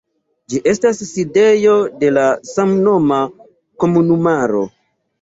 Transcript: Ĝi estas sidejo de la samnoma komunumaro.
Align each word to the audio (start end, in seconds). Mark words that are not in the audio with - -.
Ĝi 0.53 0.61
estas 0.71 1.01
sidejo 1.09 1.77
de 2.05 2.11
la 2.17 2.25
samnoma 2.55 3.23
komunumaro. 3.85 4.69